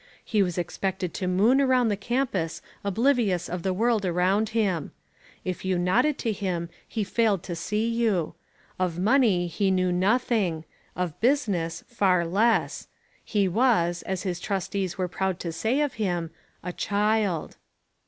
He 0.25 0.41
was 0.41 0.57
expected 0.57 1.13
to 1.13 1.27
moon 1.27 1.61
around 1.61 1.89
the 1.89 1.95
campus 1.95 2.63
oblivious 2.83 3.47
of 3.47 3.61
the 3.61 3.71
world 3.71 4.03
around 4.03 4.49
him. 4.49 4.93
If 5.45 5.63
you 5.63 5.77
nodded 5.77 6.17
to 6.17 6.31
him 6.31 6.69
he 6.87 7.03
failed 7.03 7.43
to 7.43 7.55
see 7.55 7.87
you. 7.87 8.33
Of 8.79 8.97
money 8.97 9.45
he 9.45 9.69
knew 9.69 9.91
nothing; 9.91 10.65
of 10.95 11.19
business, 11.21 11.83
far 11.85 12.25
less. 12.25 12.87
He 13.23 13.47
was, 13.47 14.01
as 14.01 14.23
his 14.23 14.39
trustees 14.39 14.97
were 14.97 15.07
proud 15.07 15.39
to 15.41 15.51
say 15.51 15.81
of 15.81 15.93
him, 16.01 16.31
"a 16.63 16.73
child." 16.73 17.57